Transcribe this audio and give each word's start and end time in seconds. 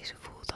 Deze 0.00 0.14
voelt 0.18 0.49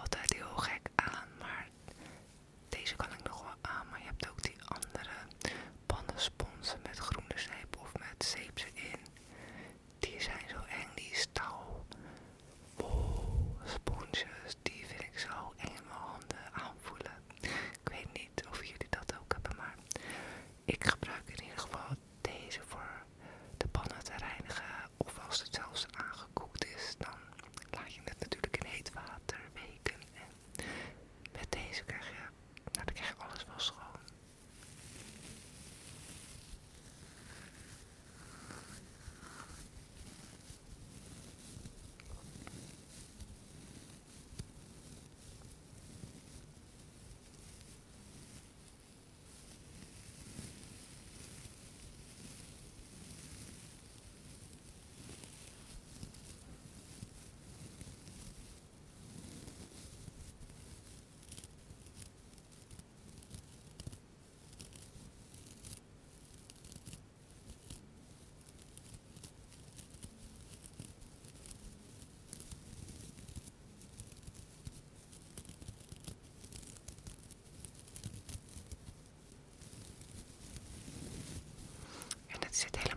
se 82.64 82.70
te 82.70 82.93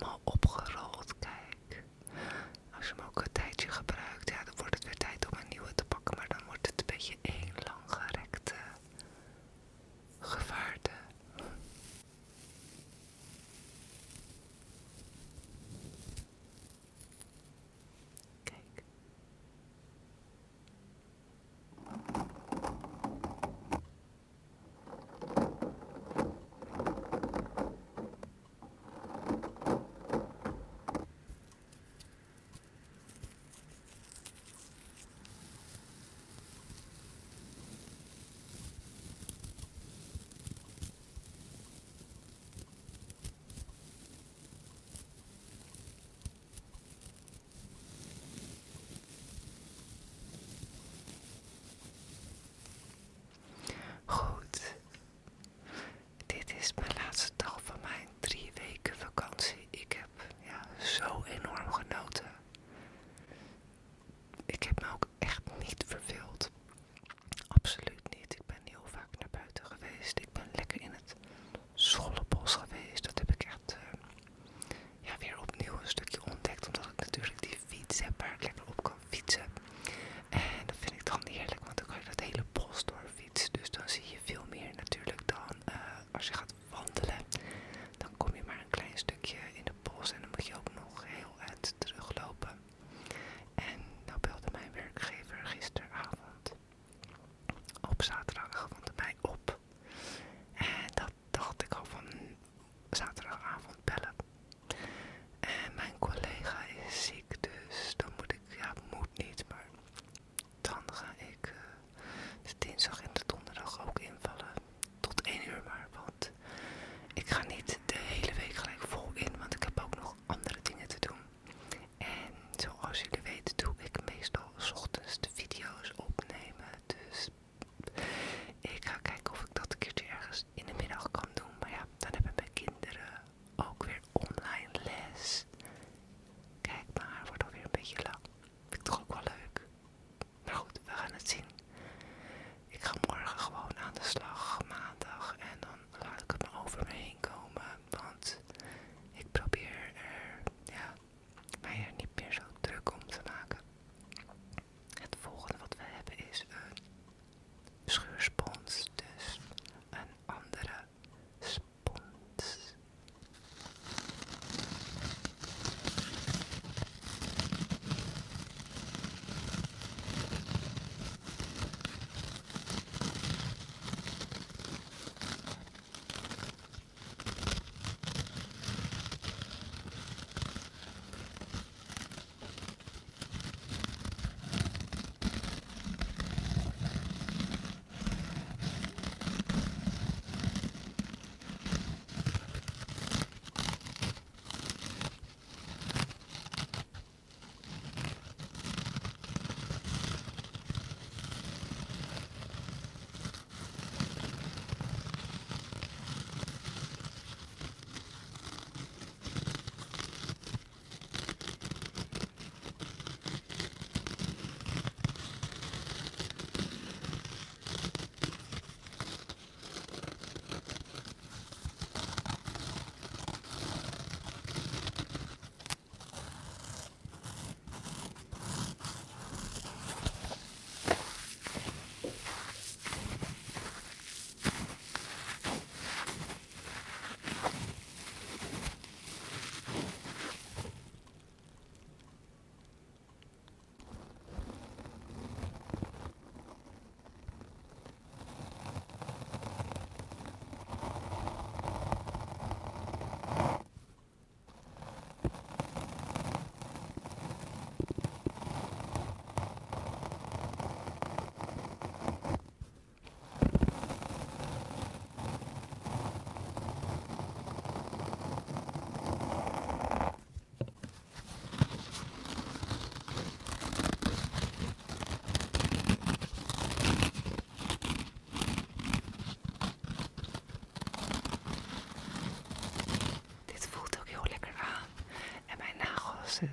ze 286.37 286.47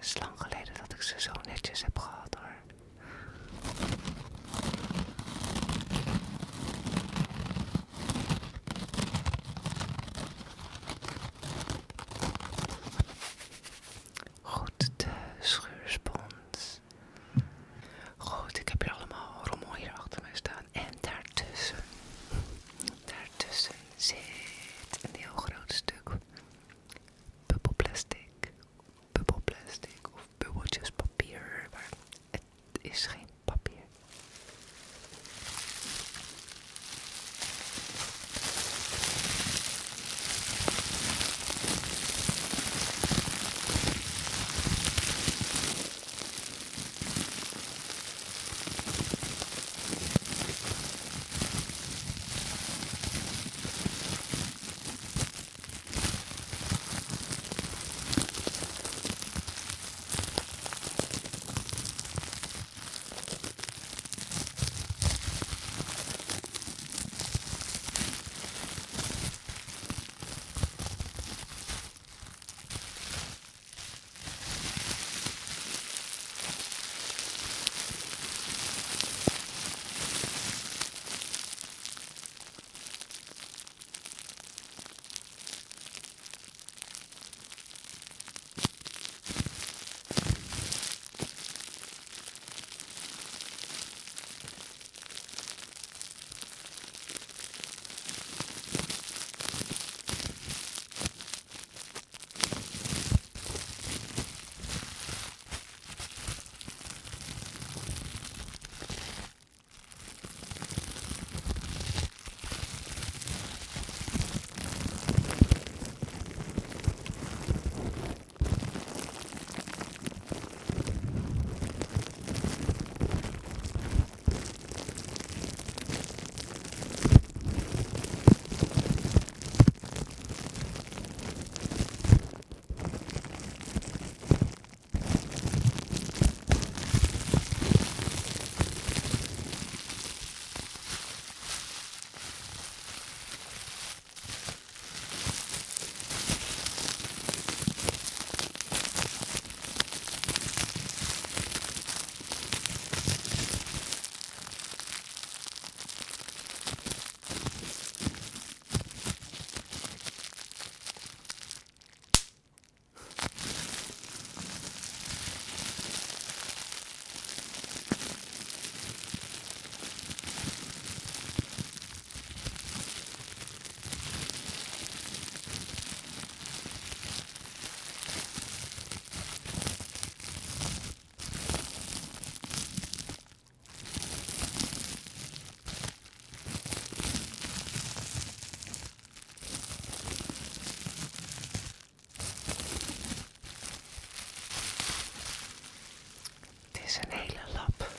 is 196.94 197.01
een 197.01 197.19
hele 197.19 197.53
lap. 197.55 197.91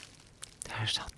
Daar 0.61 0.87
zat 0.87 1.13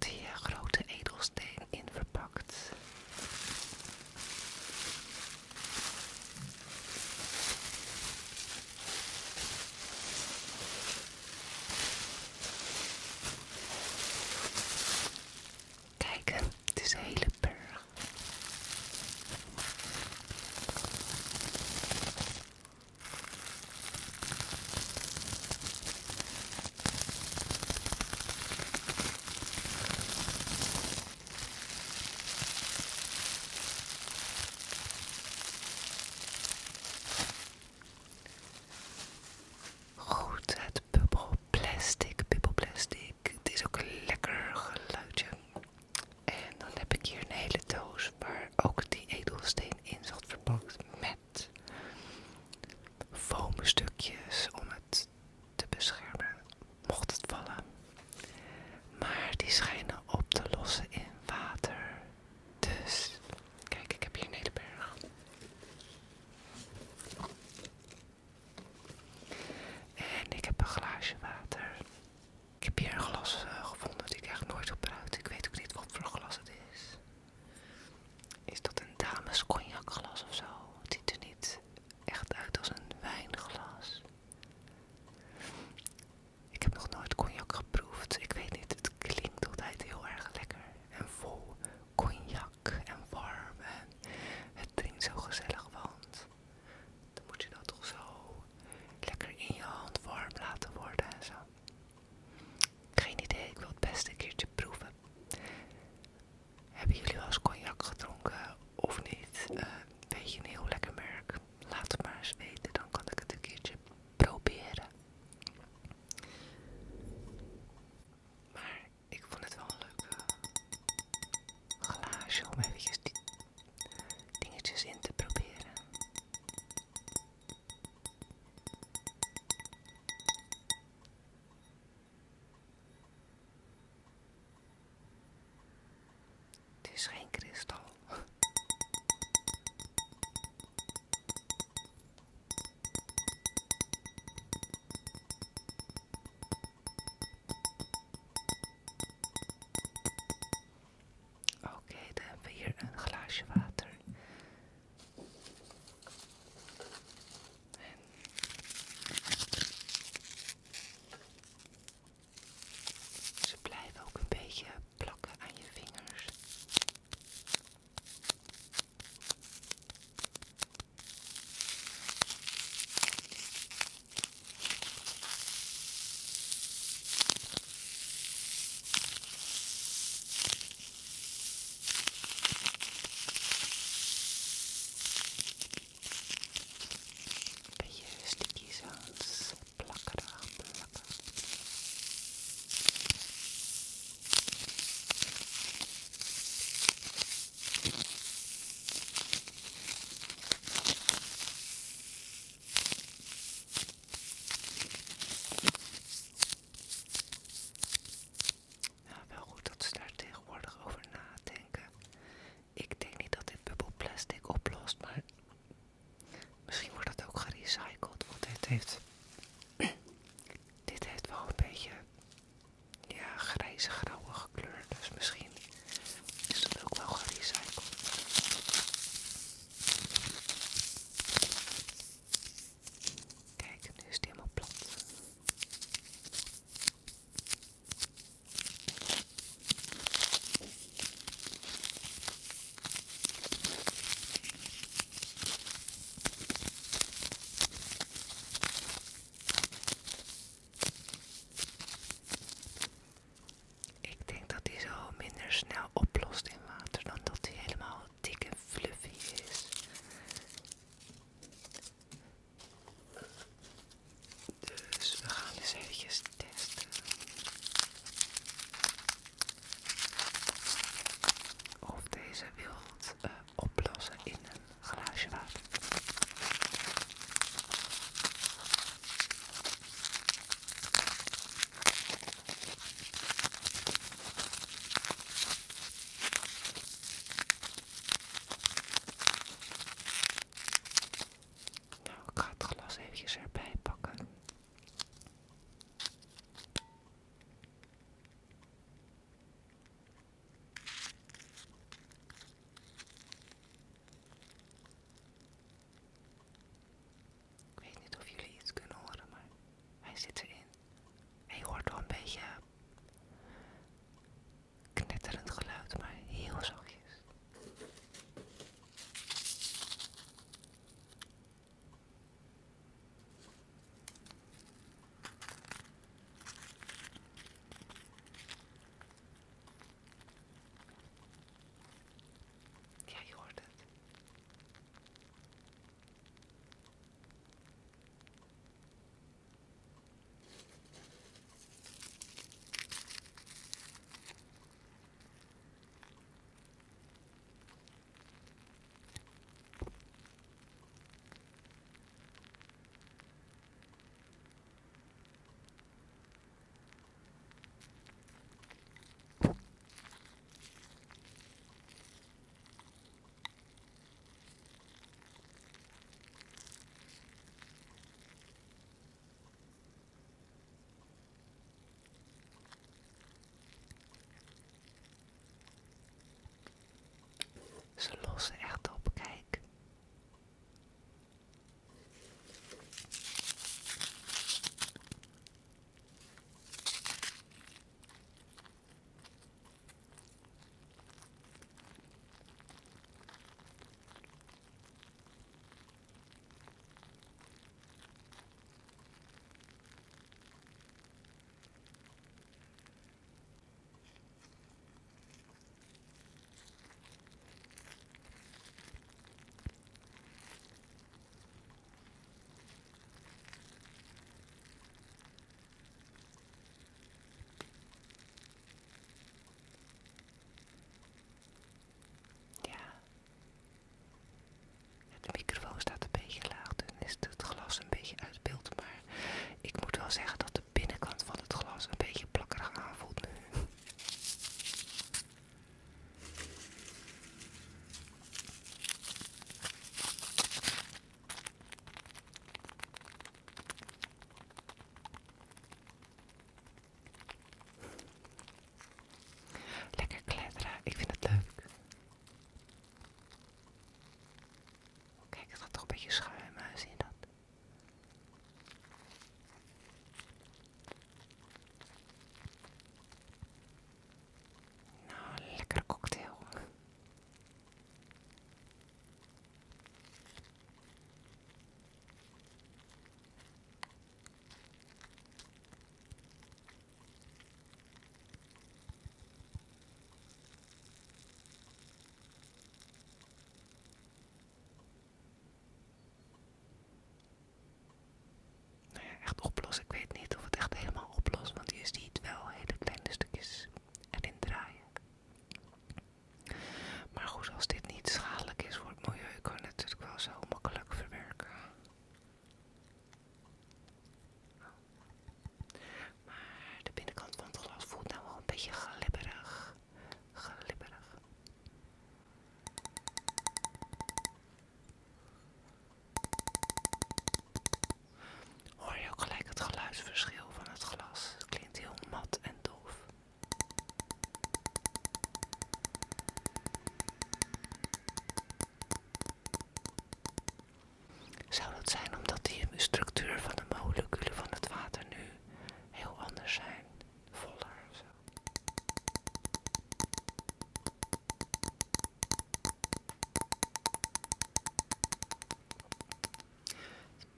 kvetnih 489.86 490.27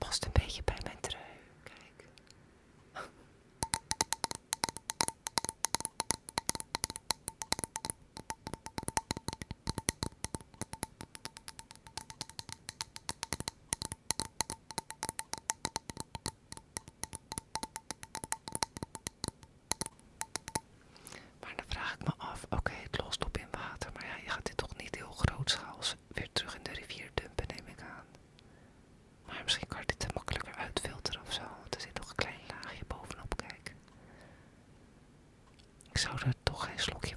kost 0.10 0.26
een 0.26 0.32
beetje 0.44 0.62
bij. 0.66 0.79
ik 36.00 36.06
zou 36.06 36.18
er 36.26 36.34
toch 36.44 36.66
geen 36.66 36.80
slokje 36.80 37.16